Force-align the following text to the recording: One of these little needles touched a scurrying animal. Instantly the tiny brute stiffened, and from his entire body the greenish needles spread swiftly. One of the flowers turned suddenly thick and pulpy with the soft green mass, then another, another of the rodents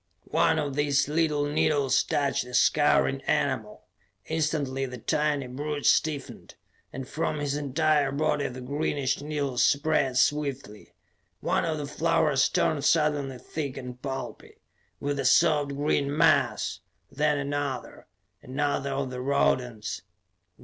One 0.31 0.57
of 0.57 0.75
these 0.75 1.07
little 1.07 1.45
needles 1.45 2.01
touched 2.01 2.45
a 2.45 2.55
scurrying 2.55 3.21
animal. 3.25 3.83
Instantly 4.25 4.87
the 4.87 4.97
tiny 4.97 5.45
brute 5.45 5.85
stiffened, 5.85 6.55
and 6.91 7.07
from 7.07 7.37
his 7.37 7.55
entire 7.55 8.11
body 8.11 8.47
the 8.47 8.61
greenish 8.61 9.21
needles 9.21 9.63
spread 9.63 10.17
swiftly. 10.17 10.95
One 11.39 11.65
of 11.65 11.77
the 11.77 11.85
flowers 11.85 12.49
turned 12.49 12.83
suddenly 12.83 13.37
thick 13.37 13.77
and 13.77 14.01
pulpy 14.01 14.55
with 14.99 15.17
the 15.17 15.25
soft 15.25 15.75
green 15.75 16.17
mass, 16.17 16.79
then 17.11 17.37
another, 17.37 18.07
another 18.43 18.89
of 18.93 19.11
the 19.11 19.21
rodents 19.21 20.01